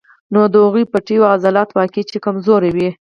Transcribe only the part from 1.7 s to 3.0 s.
واقعي چې کمزوري وي